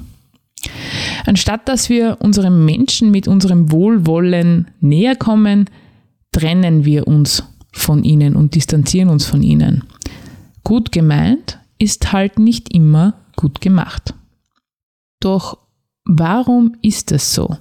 Anstatt 1.26 1.68
dass 1.68 1.90
wir 1.90 2.18
unserem 2.20 2.66
Menschen 2.66 3.12
mit 3.12 3.28
unserem 3.28 3.72
Wohlwollen 3.72 4.68
näher 4.82 5.16
kommen, 5.16 5.70
trennen 6.32 6.86
wir 6.86 7.08
uns 7.08 7.44
von 7.72 8.04
ihnen 8.04 8.36
und 8.36 8.56
distanzieren 8.56 9.10
uns 9.10 9.26
von 9.26 9.42
ihnen. 9.42 9.84
Gut 10.64 10.92
gemeint 10.92 11.60
ist 11.78 12.12
halt 12.12 12.40
nicht 12.40 12.74
immer 12.74 13.14
gut 13.36 13.62
gemacht. 13.62 14.14
Doch 15.22 15.58
warum 16.10 16.76
ist 16.82 17.12
es 17.12 17.34
so? 17.34 17.56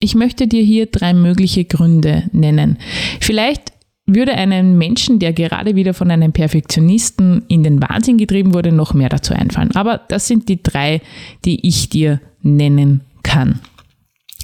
Ich 0.00 0.14
möchte 0.14 0.46
dir 0.48 0.62
hier 0.62 0.86
drei 0.86 1.14
mögliche 1.14 1.64
Gründe 1.64 2.28
nennen. 2.32 2.78
Vielleicht 3.20 3.72
würde 4.06 4.32
einem 4.32 4.76
Menschen, 4.76 5.18
der 5.18 5.32
gerade 5.32 5.76
wieder 5.76 5.94
von 5.94 6.10
einem 6.10 6.32
Perfektionisten 6.32 7.44
in 7.48 7.62
den 7.62 7.80
Wahnsinn 7.80 8.18
getrieben 8.18 8.52
wurde, 8.52 8.70
noch 8.70 8.92
mehr 8.92 9.08
dazu 9.08 9.32
einfallen. 9.32 9.74
Aber 9.74 9.98
das 10.08 10.26
sind 10.26 10.48
die 10.48 10.62
drei, 10.62 11.00
die 11.44 11.66
ich 11.66 11.88
dir 11.88 12.20
nennen 12.42 13.00
kann. 13.22 13.60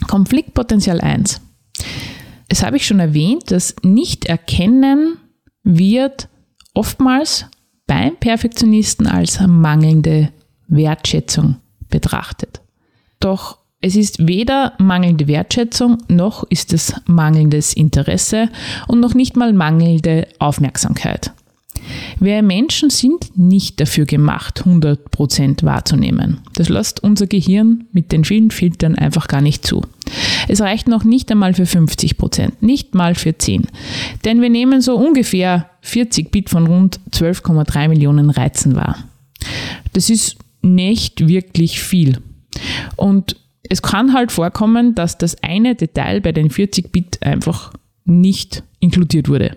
Konfliktpotenzial 0.06 1.00
1. 1.00 1.42
Es 2.48 2.62
habe 2.62 2.78
ich 2.78 2.86
schon 2.86 3.00
erwähnt, 3.00 3.50
das 3.50 3.76
Nicht-Erkennen 3.82 5.18
wird 5.62 6.28
oftmals 6.72 7.46
beim 7.86 8.16
Perfektionisten 8.16 9.06
als 9.06 9.40
mangelnde 9.46 10.30
Wertschätzung 10.68 11.56
betrachtet. 11.90 12.49
Doch 13.20 13.58
es 13.82 13.96
ist 13.96 14.26
weder 14.26 14.74
mangelnde 14.78 15.26
Wertschätzung, 15.26 15.98
noch 16.08 16.44
ist 16.44 16.74
es 16.74 16.94
mangelndes 17.06 17.72
Interesse 17.72 18.50
und 18.88 19.00
noch 19.00 19.14
nicht 19.14 19.36
mal 19.36 19.54
mangelnde 19.54 20.28
Aufmerksamkeit. 20.38 21.32
Wir 22.18 22.42
Menschen 22.42 22.90
sind 22.90 23.38
nicht 23.38 23.80
dafür 23.80 24.04
gemacht, 24.04 24.64
100% 24.66 25.64
wahrzunehmen. 25.64 26.40
Das 26.54 26.68
lässt 26.68 27.02
unser 27.02 27.26
Gehirn 27.26 27.86
mit 27.92 28.12
den 28.12 28.24
vielen 28.24 28.50
Filtern 28.50 28.96
einfach 28.96 29.28
gar 29.28 29.40
nicht 29.40 29.66
zu. 29.66 29.82
Es 30.48 30.60
reicht 30.60 30.88
noch 30.88 31.04
nicht 31.04 31.30
einmal 31.30 31.54
für 31.54 31.64
50%, 31.64 32.52
nicht 32.60 32.94
mal 32.94 33.14
für 33.14 33.36
10. 33.36 33.66
Denn 34.24 34.42
wir 34.42 34.50
nehmen 34.50 34.82
so 34.82 34.96
ungefähr 34.96 35.70
40 35.80 36.30
Bit 36.30 36.50
von 36.50 36.66
rund 36.66 37.00
12,3 37.12 37.88
Millionen 37.88 38.28
Reizen 38.28 38.76
wahr. 38.76 38.98
Das 39.94 40.10
ist 40.10 40.36
nicht 40.60 41.26
wirklich 41.28 41.80
viel. 41.80 42.18
Und 42.96 43.36
es 43.68 43.82
kann 43.82 44.12
halt 44.12 44.32
vorkommen, 44.32 44.94
dass 44.94 45.18
das 45.18 45.42
eine 45.42 45.74
Detail 45.74 46.20
bei 46.20 46.32
den 46.32 46.50
40 46.50 46.92
Bit 46.92 47.22
einfach 47.22 47.72
nicht 48.04 48.62
inkludiert 48.80 49.28
wurde. 49.28 49.56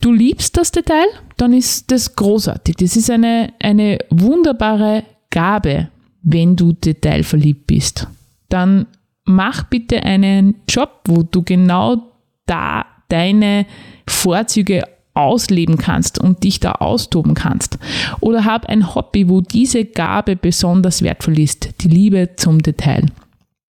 Du 0.00 0.12
liebst 0.12 0.56
das 0.56 0.72
Detail, 0.72 1.06
dann 1.36 1.52
ist 1.52 1.90
das 1.92 2.16
großartig. 2.16 2.76
Das 2.76 2.96
ist 2.96 3.10
eine, 3.10 3.52
eine 3.60 3.98
wunderbare 4.10 5.04
Gabe, 5.30 5.88
wenn 6.22 6.56
du 6.56 6.72
detailverliebt 6.72 7.66
bist. 7.66 8.08
Dann 8.48 8.86
mach 9.24 9.64
bitte 9.64 10.02
einen 10.02 10.56
Job, 10.68 11.02
wo 11.06 11.22
du 11.22 11.42
genau 11.42 12.02
da 12.46 12.84
deine 13.08 13.66
Vorzüge 14.08 14.82
ausleben 15.14 15.76
kannst 15.76 16.18
und 16.18 16.44
dich 16.44 16.60
da 16.60 16.72
austoben 16.72 17.34
kannst. 17.34 17.78
Oder 18.20 18.44
hab 18.44 18.66
ein 18.66 18.94
Hobby, 18.94 19.28
wo 19.28 19.40
diese 19.40 19.84
Gabe 19.84 20.36
besonders 20.36 21.02
wertvoll 21.02 21.38
ist, 21.38 21.68
die 21.82 21.88
Liebe 21.88 22.30
zum 22.36 22.62
Detail. 22.62 23.06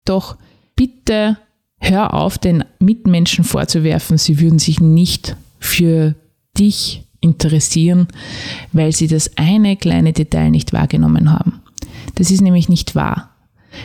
Doch 0.04 0.36
bitte 0.74 1.38
hör 1.80 2.14
auf, 2.14 2.38
den 2.38 2.64
Mitmenschen 2.80 3.44
vorzuwerfen, 3.44 4.18
sie 4.18 4.40
würden 4.40 4.58
sich 4.58 4.80
nicht 4.80 5.36
für 5.60 6.14
dich 6.58 7.04
interessieren, 7.20 8.08
weil 8.72 8.92
sie 8.92 9.06
das 9.06 9.36
eine 9.36 9.76
kleine 9.76 10.12
Detail 10.12 10.50
nicht 10.50 10.72
wahrgenommen 10.72 11.32
haben. 11.32 11.60
Das 12.14 12.30
ist 12.30 12.40
nämlich 12.40 12.68
nicht 12.68 12.94
wahr. 12.94 13.30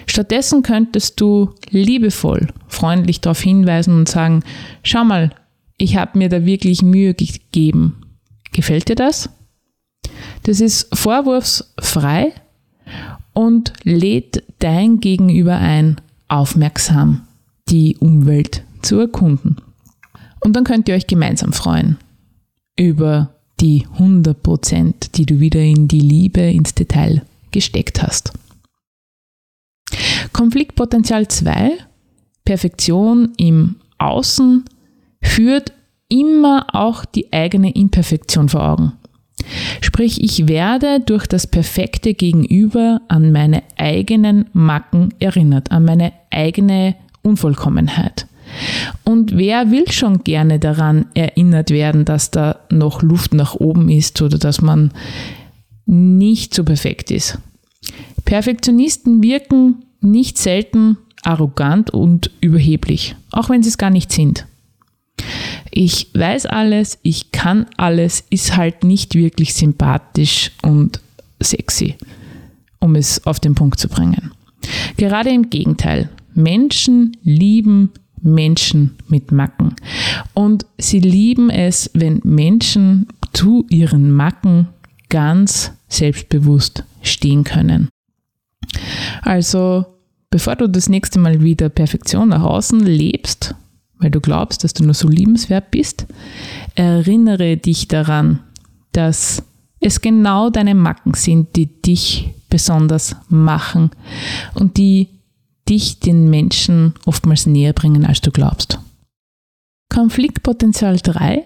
Stattdessen 0.08 0.64
könntest 0.64 1.20
du 1.22 1.54
liebevoll, 1.70 2.48
freundlich 2.68 3.22
darauf 3.22 3.42
hinweisen 3.42 3.96
und 3.96 4.10
sagen, 4.10 4.44
schau 4.84 5.04
mal, 5.04 5.32
ich 5.78 5.98
habe 5.98 6.18
mir 6.18 6.30
da 6.30 6.46
wirklich 6.46 6.82
Mühe 6.82 7.14
gegeben. 7.14 8.04
Gefällt 8.52 8.90
dir 8.90 8.96
das? 8.96 9.30
Das 10.44 10.60
ist 10.62 10.96
vorwurfsfrei 10.96 12.34
und 13.34 13.74
lädt 13.84 14.44
dein 14.60 15.00
Gegenüber 15.00 15.58
ein, 15.58 16.00
aufmerksam 16.28 17.28
die 17.70 17.98
Umwelt 17.98 18.64
zu 18.82 19.00
erkunden. 19.00 19.58
Und 20.42 20.56
dann 20.56 20.64
könnt 20.64 20.90
ihr 20.90 20.96
euch 20.96 21.08
gemeinsam 21.08 21.54
freuen 21.54 21.98
über 22.78 23.36
die 23.60 23.86
100 23.94 24.42
Prozent, 24.44 25.18
die 25.18 25.26
du 25.26 25.40
wieder 25.40 25.62
in 25.62 25.88
die 25.88 26.00
Liebe, 26.00 26.42
ins 26.42 26.74
Detail 26.74 27.22
gesteckt 27.52 28.02
hast. 28.02 28.34
Konfliktpotenzial 30.34 31.28
2, 31.28 31.78
Perfektion 32.44 33.34
im 33.38 33.76
Außen 34.00 34.66
führt 35.24 35.74
immer 36.10 36.68
auch 36.74 37.06
die 37.06 37.34
eigene 37.34 37.74
Imperfektion 37.74 38.50
vor 38.50 38.64
Augen. 38.64 38.94
Sprich, 39.82 40.24
ich 40.24 40.48
werde 40.48 41.00
durch 41.00 41.28
das 41.28 41.48
perfekte 41.48 42.14
Gegenüber 42.14 43.02
an 43.08 43.32
meine 43.32 43.64
eigenen 43.78 44.46
Macken 44.54 45.14
erinnert, 45.20 45.72
an 45.72 45.86
meine 45.86 46.14
eigene 46.30 46.96
Unvollkommenheit. 47.24 48.28
Und 49.04 49.36
wer 49.36 49.72
will 49.72 49.92
schon 49.92 50.24
gerne 50.24 50.60
daran 50.60 51.08
erinnert 51.16 51.72
werden, 51.72 52.06
dass 52.06 52.30
da 52.30 52.60
noch 52.70 53.02
Luft 53.02 53.34
nach 53.34 53.56
oben 53.56 53.90
ist 53.90 54.22
oder 54.22 54.38
dass 54.38 54.62
man 54.62 54.92
nicht 55.86 56.54
so 56.54 56.64
perfekt 56.64 57.10
ist? 57.10 57.40
Perfektionisten 58.26 59.24
wirken 59.24 59.84
nicht 60.00 60.38
selten 60.38 60.98
arrogant 61.24 61.90
und 61.90 62.32
überheblich, 62.42 63.16
auch 63.32 63.50
wenn 63.50 63.64
sie 63.64 63.70
es 63.70 63.78
gar 63.78 63.90
nicht 63.90 64.12
sind 64.12 64.46
ich 65.72 66.10
weiß 66.14 66.46
alles, 66.46 67.00
ich 67.02 67.32
kann 67.32 67.66
alles, 67.78 68.24
ist 68.30 68.56
halt 68.56 68.84
nicht 68.84 69.16
wirklich 69.16 69.54
sympathisch 69.54 70.52
und 70.62 71.00
sexy, 71.40 71.96
um 72.80 72.96
es 72.96 73.26
auf 73.26 73.40
den 73.40 73.56
Punkt 73.56 73.80
zu 73.80 73.88
bringen. 73.88 74.32
Gerade 74.98 75.30
im 75.32 75.50
Gegenteil, 75.50 76.10
Menschen 76.34 77.18
lieben 77.24 77.92
Menschen 78.22 78.96
mit 79.08 79.32
Macken. 79.32 79.76
Und 80.34 80.66
sie 80.78 81.00
lieben 81.00 81.50
es, 81.50 81.90
wenn 81.94 82.22
Menschen 82.24 83.08
zu 83.34 83.66
ihren 83.70 84.12
Macken 84.12 84.70
ganz 85.10 85.72
selbstbewusst 85.90 86.84
stehen 87.02 87.44
können. 87.44 87.90
Also, 89.22 89.86
bevor 90.30 90.56
du 90.56 90.70
das 90.70 90.90
nächste 90.90 91.20
Mal 91.20 91.42
wieder 91.42 91.70
Perfektion 91.70 92.30
nach 92.30 92.44
außen 92.44 92.80
lebst, 92.80 93.56
weil 94.04 94.12
du 94.12 94.20
glaubst, 94.20 94.64
dass 94.64 94.74
du 94.74 94.84
nur 94.84 94.94
so 94.94 95.08
liebenswert 95.08 95.72
bist, 95.72 96.06
erinnere 96.76 97.58
dich 97.58 97.88
daran, 97.88 98.42
dass 98.92 99.44
es 99.80 100.02
genau 100.02 100.50
deine 100.50 100.76
Macken 100.76 101.14
sind, 101.14 101.56
die 101.56 101.82
dich 101.82 102.34
besonders 102.50 103.16
machen 103.30 103.92
und 104.54 104.78
die 104.78 105.08
dich 105.68 106.00
den 106.00 106.30
Menschen 106.30 106.94
oftmals 107.06 107.46
näher 107.46 107.74
bringen, 107.74 108.06
als 108.06 108.22
du 108.22 108.32
glaubst. 108.32 108.80
Konfliktpotenzial 109.90 110.98
3. 110.98 111.46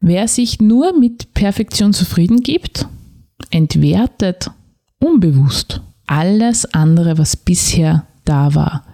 Wer 0.00 0.28
sich 0.28 0.60
nur 0.60 0.98
mit 0.98 1.34
Perfektion 1.34 1.92
zufrieden 1.92 2.40
gibt, 2.40 2.86
entwertet 3.50 4.50
unbewusst 4.98 5.80
alles 6.06 6.66
andere, 6.74 7.18
was 7.18 7.36
bisher 7.36 8.06
da 8.24 8.54
war 8.54 8.84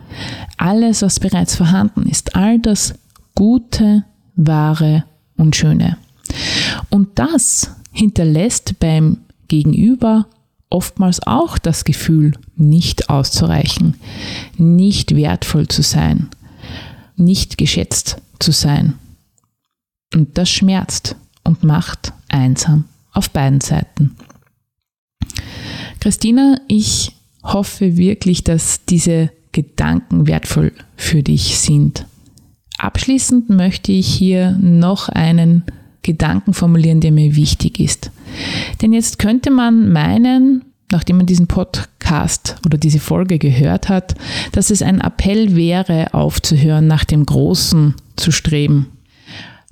alles, 0.57 1.03
was 1.03 1.21
bereits 1.21 1.57
vorhanden 1.57 2.07
ist, 2.07 2.35
all 2.35 2.59
das 2.59 2.94
Gute, 3.35 4.05
Wahre 4.37 5.05
und 5.37 5.57
Schöne. 5.57 5.97
Und 6.90 7.18
das 7.18 7.73
hinterlässt 7.92 8.79
beim 8.79 9.18
Gegenüber 9.49 10.27
oftmals 10.71 11.27
auch 11.27 11.59
das 11.59 11.85
Gefühl, 11.85 12.33
nicht 12.57 13.09
auszureichen, 13.09 13.94
nicht 14.57 15.16
wertvoll 15.16 15.68
zu 15.68 15.83
sein, 15.83 16.29
nicht 17.16 17.59
geschätzt 17.59 18.18
zu 18.38 18.53
sein. 18.53 18.94
Und 20.14 20.37
das 20.38 20.51
schmerzt 20.51 21.16
und 21.44 21.64
macht 21.64 22.12
einsam 22.29 22.85
auf 23.12 23.31
beiden 23.31 23.61
Seiten. 23.61 24.16
Christina, 26.01 26.61
ich 26.68 27.12
hoffe 27.42 27.97
wirklich, 27.97 28.44
dass 28.44 28.85
diese 28.85 29.31
Gedanken 29.52 30.26
wertvoll 30.26 30.72
für 30.96 31.22
dich 31.22 31.58
sind. 31.58 32.06
Abschließend 32.78 33.50
möchte 33.50 33.92
ich 33.92 34.06
hier 34.06 34.52
noch 34.61 35.08
einen 35.08 35.64
Gedanken 36.02 36.54
formulieren, 36.54 37.00
der 37.00 37.12
mir 37.12 37.34
wichtig 37.34 37.80
ist. 37.80 38.11
Denn 38.80 38.92
jetzt 38.92 39.18
könnte 39.18 39.50
man 39.50 39.90
meinen, 39.92 40.64
nachdem 40.90 41.18
man 41.18 41.26
diesen 41.26 41.48
Podcast 41.48 42.56
oder 42.64 42.78
diese 42.78 43.00
Folge 43.00 43.38
gehört 43.38 43.88
hat, 43.88 44.14
dass 44.52 44.70
es 44.70 44.80
ein 44.80 45.00
Appell 45.00 45.56
wäre, 45.56 46.14
aufzuhören, 46.14 46.87
nach 46.87 47.04
dem 47.04 47.26
Großen 47.26 47.94
zu 48.16 48.30
streben. 48.30 48.87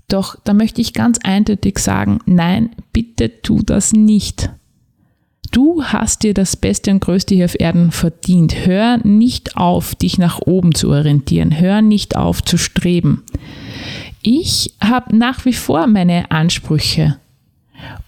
Doch 0.08 0.36
da 0.44 0.52
möchte 0.52 0.80
ich 0.80 0.92
ganz 0.92 1.18
eindeutig 1.22 1.78
sagen, 1.78 2.18
nein, 2.26 2.70
bitte 2.92 3.42
tu 3.42 3.62
das 3.62 3.92
nicht. 3.92 4.50
Du 5.50 5.82
hast 5.85 6.22
dir 6.22 6.35
das 6.35 6.56
Beste 6.56 6.90
und 6.90 7.00
Größte 7.00 7.35
hier 7.35 7.44
auf 7.44 7.59
Erden 7.59 7.90
verdient. 7.90 8.66
Hör 8.66 8.98
nicht 9.06 9.56
auf, 9.56 9.94
dich 9.94 10.18
nach 10.18 10.40
oben 10.40 10.74
zu 10.74 10.90
orientieren. 10.90 11.59
Hör 11.59 11.82
nicht 11.82 12.16
auf 12.16 12.42
zu 12.42 12.56
streben. 12.56 13.22
Ich 14.22 14.74
habe 14.80 15.16
nach 15.16 15.44
wie 15.44 15.52
vor 15.52 15.87
meine 15.87 16.30
Ansprüche 16.30 17.18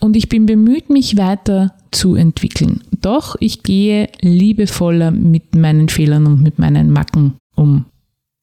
und 0.00 0.16
ich 0.16 0.28
bin 0.28 0.46
bemüht, 0.46 0.90
mich 0.90 1.16
weiter 1.16 1.74
zu 1.90 2.14
entwickeln. 2.14 2.82
Doch 3.00 3.36
ich 3.40 3.62
gehe 3.62 4.08
liebevoller 4.20 5.10
mit 5.10 5.54
meinen 5.54 5.88
Fehlern 5.88 6.26
und 6.26 6.42
mit 6.42 6.58
meinen 6.58 6.90
Macken 6.90 7.34
um. 7.54 7.86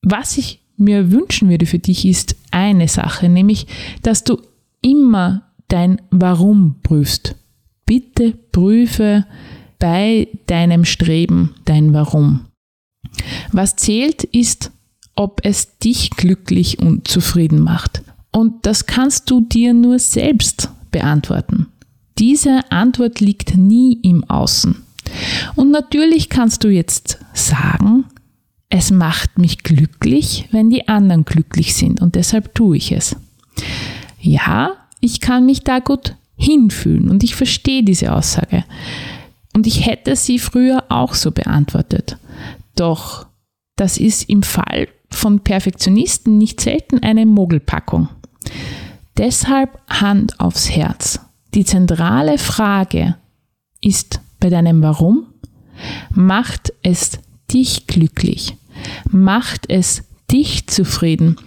was 0.01 0.37
ich 0.37 0.59
mir 0.77 1.11
wünschen 1.11 1.49
würde 1.49 1.65
für 1.65 1.79
dich 1.79 2.05
ist 2.05 2.35
eine 2.51 2.87
Sache, 2.87 3.29
nämlich, 3.29 3.65
dass 4.03 4.23
du 4.23 4.37
immer 4.81 5.43
dein 5.67 6.01
Warum 6.11 6.75
prüfst. 6.83 7.35
Bitte 7.85 8.33
prüfe 8.51 9.25
bei 9.79 10.27
deinem 10.47 10.85
Streben 10.85 11.55
dein 11.65 11.93
Warum. 11.93 12.45
Was 13.51 13.75
zählt 13.75 14.23
ist, 14.23 14.71
ob 15.15 15.41
es 15.43 15.77
dich 15.77 16.09
glücklich 16.11 16.79
und 16.79 17.07
zufrieden 17.07 17.61
macht. 17.61 18.03
Und 18.31 18.65
das 18.65 18.85
kannst 18.85 19.29
du 19.31 19.41
dir 19.41 19.73
nur 19.73 19.99
selbst 19.99 20.69
beantworten. 20.91 21.67
Diese 22.17 22.71
Antwort 22.71 23.19
liegt 23.19 23.55
nie 23.55 23.99
im 24.01 24.23
Außen. 24.25 24.75
Und 25.55 25.71
natürlich 25.71 26.29
kannst 26.29 26.63
du 26.63 26.69
jetzt 26.69 27.19
sagen, 27.33 28.05
es 28.69 28.91
macht 28.91 29.37
mich 29.37 29.63
glücklich, 29.63 30.47
wenn 30.51 30.69
die 30.69 30.87
anderen 30.87 31.23
glücklich 31.23 31.75
sind 31.75 32.01
und 32.01 32.15
deshalb 32.15 32.55
tue 32.55 32.77
ich 32.77 32.91
es. 32.91 33.15
Ja, 34.19 34.73
ich 34.99 35.21
kann 35.21 35.45
mich 35.45 35.63
da 35.63 35.79
gut 35.79 36.15
hinfühlen 36.35 37.09
und 37.09 37.23
ich 37.23 37.35
verstehe 37.35 37.83
diese 37.83 38.13
Aussage. 38.13 38.63
Und 39.53 39.67
ich 39.67 39.85
hätte 39.85 40.15
sie 40.15 40.39
früher 40.39 40.83
auch 40.89 41.13
so 41.13 41.31
beantwortet. 41.31 42.17
Doch 42.75 43.27
das 43.77 43.97
ist 43.97 44.29
im 44.29 44.43
Fall 44.43 44.87
von 45.09 45.39
Perfektionisten 45.39 46.37
nicht 46.37 46.59
selten 46.59 46.99
eine 46.99 47.25
Mogelpackung. 47.25 48.09
Deshalb 49.17 49.79
Hand 49.87 50.39
aufs 50.39 50.69
Herz. 50.69 51.19
Die 51.53 51.63
zentrale 51.63 52.37
Frage 52.37 53.15
ist 53.81 54.19
bei 54.39 54.49
deinem 54.49 54.81
Warum, 54.83 55.27
macht 56.13 56.73
es 56.83 57.19
dich 57.51 57.87
glücklich? 57.87 58.57
Macht 59.09 59.69
es 59.69 60.03
dich 60.31 60.67
zufrieden? 60.67 61.37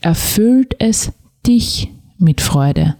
Erfüllt 0.00 0.76
es 0.78 1.12
dich 1.44 1.90
mit 2.18 2.40
Freude? 2.40 2.96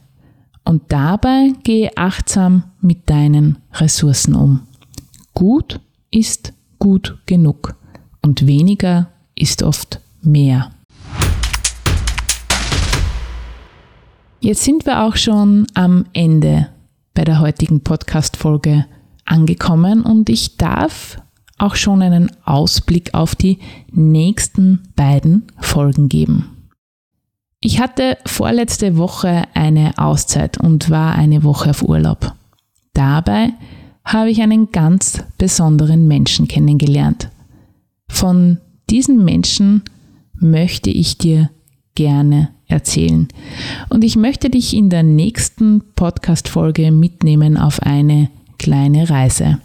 Und 0.66 0.83
dabei 0.88 1.52
gehe 1.62 1.96
achtsam 1.96 2.64
mit 2.81 3.09
deinen 3.09 3.59
Ressourcen 3.72 4.35
um. 4.35 4.62
Gut 5.33 5.79
ist 6.11 6.52
gut 6.81 7.18
genug 7.24 7.76
und 8.20 8.48
weniger 8.48 9.09
ist 9.37 9.62
oft 9.62 10.00
mehr. 10.22 10.72
Jetzt 14.40 14.64
sind 14.64 14.87
wir 14.87 15.05
auch 15.05 15.14
schon 15.14 15.68
am 15.74 16.07
Ende 16.12 16.68
bei 17.14 17.22
der 17.22 17.38
heutigen 17.38 17.83
Podcast-Folge 17.83 18.87
angekommen 19.24 20.02
und 20.02 20.29
ich 20.29 20.57
darf 20.57 21.22
auch 21.59 21.76
schon 21.76 22.02
einen 22.02 22.33
Ausblick 22.44 23.14
auf 23.14 23.37
die 23.37 23.61
nächsten 23.92 24.83
beiden 24.96 25.46
Folgen 25.61 26.09
geben. 26.09 26.56
Ich 27.66 27.81
hatte 27.81 28.16
vorletzte 28.24 28.96
Woche 28.96 29.42
eine 29.52 29.98
Auszeit 29.98 30.57
und 30.57 30.88
war 30.88 31.16
eine 31.16 31.42
Woche 31.42 31.70
auf 31.70 31.83
Urlaub. 31.83 32.33
Dabei 32.94 33.55
habe 34.05 34.31
ich 34.31 34.40
einen 34.40 34.70
ganz 34.70 35.24
besonderen 35.37 36.07
Menschen 36.07 36.46
kennengelernt. 36.46 37.29
Von 38.07 38.59
diesen 38.88 39.24
Menschen 39.24 39.83
möchte 40.33 40.90
ich 40.90 41.18
dir 41.18 41.50
gerne 41.96 42.50
erzählen. 42.68 43.26
Und 43.88 44.05
ich 44.05 44.14
möchte 44.14 44.48
dich 44.48 44.72
in 44.72 44.88
der 44.88 45.02
nächsten 45.02 45.83
Podcast-Folge 45.96 46.92
mitnehmen 46.92 47.57
auf 47.57 47.83
eine 47.83 48.31
kleine 48.61 49.11
Reise 49.11 49.59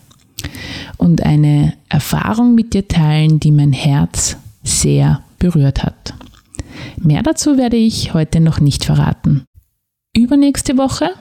und 0.98 1.22
eine 1.22 1.74
Erfahrung 1.88 2.56
mit 2.56 2.74
dir 2.74 2.88
teilen, 2.88 3.40
die 3.40 3.52
mein 3.52 3.74
Herz 3.74 4.38
sehr 4.64 5.22
berührt 5.38 5.84
hat. 5.84 6.16
Mehr 6.98 7.24
dazu 7.24 7.58
werde 7.58 7.78
ich 7.78 8.14
heute 8.14 8.40
noch 8.40 8.60
nicht 8.60 8.86
verraten. 8.86 9.46
Übernächste 10.16 10.78
Woche, 10.78 11.12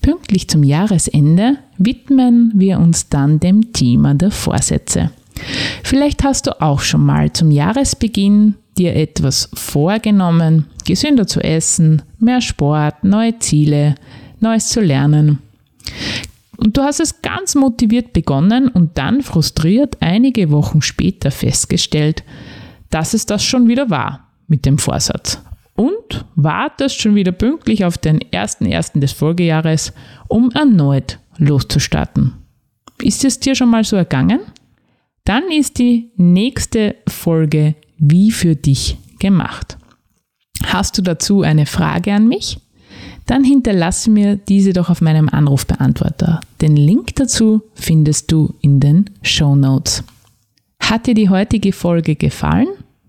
pünktlich 0.00 0.48
zum 0.48 0.62
Jahresende, 0.62 1.58
widmen 1.76 2.52
wir 2.54 2.78
uns 2.78 3.08
dann 3.08 3.40
dem 3.40 3.72
Thema 3.72 4.14
der 4.14 4.30
Vorsätze. 4.30 5.10
Vielleicht 5.82 6.24
hast 6.24 6.46
du 6.46 6.60
auch 6.60 6.80
schon 6.80 7.04
mal 7.04 7.32
zum 7.32 7.50
Jahresbeginn 7.50 8.54
dir 8.76 8.94
etwas 8.94 9.48
vorgenommen, 9.54 10.66
gesünder 10.86 11.26
zu 11.26 11.40
essen, 11.40 12.02
mehr 12.18 12.40
Sport, 12.40 13.04
neue 13.04 13.38
Ziele, 13.38 13.96
Neues 14.40 14.68
zu 14.68 14.80
lernen. 14.80 15.38
Und 16.56 16.76
du 16.76 16.82
hast 16.82 17.00
es 17.00 17.22
ganz 17.22 17.54
motiviert 17.54 18.12
begonnen 18.12 18.68
und 18.68 18.98
dann 18.98 19.22
frustriert 19.22 19.96
einige 20.00 20.50
Wochen 20.50 20.80
später 20.80 21.30
festgestellt, 21.30 22.22
dass 22.90 23.14
es 23.14 23.26
das 23.26 23.44
schon 23.44 23.68
wieder 23.68 23.90
war 23.90 24.27
mit 24.48 24.66
dem 24.66 24.78
Vorsatz. 24.78 25.40
Und 25.76 26.24
wartest 26.34 27.00
schon 27.00 27.14
wieder 27.14 27.30
pünktlich 27.30 27.84
auf 27.84 27.98
den 27.98 28.18
1.1. 28.18 28.98
des 28.98 29.12
Folgejahres, 29.12 29.92
um 30.26 30.50
erneut 30.50 31.20
loszustarten. 31.36 32.32
Ist 33.00 33.24
es 33.24 33.38
dir 33.38 33.54
schon 33.54 33.70
mal 33.70 33.84
so 33.84 33.94
ergangen? 33.94 34.40
Dann 35.24 35.44
ist 35.50 35.78
die 35.78 36.10
nächste 36.16 36.96
Folge 37.06 37.76
wie 37.98 38.32
für 38.32 38.56
dich 38.56 38.96
gemacht. 39.20 39.76
Hast 40.64 40.98
du 40.98 41.02
dazu 41.02 41.42
eine 41.42 41.66
Frage 41.66 42.12
an 42.12 42.26
mich? 42.26 42.58
Dann 43.26 43.44
hinterlasse 43.44 44.10
mir 44.10 44.36
diese 44.36 44.72
doch 44.72 44.88
auf 44.88 45.00
meinem 45.00 45.28
Anrufbeantworter. 45.28 46.40
Den 46.60 46.76
Link 46.76 47.14
dazu 47.16 47.62
findest 47.74 48.32
du 48.32 48.54
in 48.62 48.80
den 48.80 49.10
Show 49.22 49.54
Notes. 49.54 50.02
Hat 50.82 51.06
dir 51.06 51.14
die 51.14 51.28
heutige 51.28 51.72
Folge 51.72 52.16
gefallen? 52.16 52.68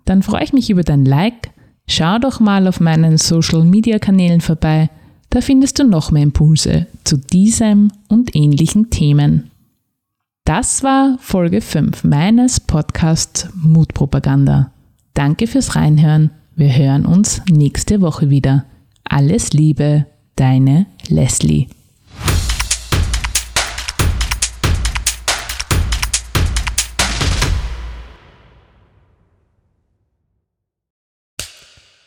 Dann 0.09 0.23
freue 0.23 0.43
ich 0.43 0.53
mich 0.53 0.71
über 0.71 0.81
dein 0.81 1.05
Like. 1.05 1.51
Schau 1.87 2.17
doch 2.17 2.39
mal 2.39 2.67
auf 2.67 2.79
meinen 2.79 3.19
Social 3.19 3.63
Media 3.63 3.99
Kanälen 3.99 4.41
vorbei. 4.41 4.89
Da 5.29 5.39
findest 5.39 5.77
du 5.77 5.83
noch 5.83 6.09
mehr 6.09 6.23
Impulse 6.23 6.87
zu 7.03 7.17
diesem 7.17 7.91
und 8.07 8.35
ähnlichen 8.35 8.89
Themen. 8.89 9.51
Das 10.45 10.81
war 10.81 11.19
Folge 11.19 11.61
5 11.61 12.03
meines 12.05 12.59
Podcasts 12.59 13.49
Mutpropaganda. 13.53 14.71
Danke 15.13 15.45
fürs 15.45 15.75
Reinhören. 15.75 16.31
Wir 16.55 16.75
hören 16.75 17.05
uns 17.05 17.43
nächste 17.47 18.01
Woche 18.01 18.31
wieder. 18.31 18.65
Alles 19.03 19.53
Liebe, 19.53 20.07
deine 20.35 20.87
Leslie. 21.07 21.67